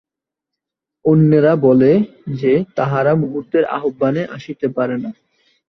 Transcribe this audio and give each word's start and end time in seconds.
অন্যেরা 1.05 1.53
বলে 1.55 1.91
যে, 2.33 2.53
তাহারা 2.75 3.11
মুহূর্তের 3.15 3.63
আহ্বানে 3.69 4.23
আসিতে 4.25 4.67
পারে 4.67 4.95
না। 4.97 5.09